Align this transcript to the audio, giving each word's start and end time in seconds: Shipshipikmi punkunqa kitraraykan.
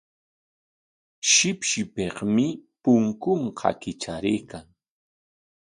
Shipshipikmi 1.31 2.45
punkunqa 2.81 3.69
kitraraykan. 3.81 4.65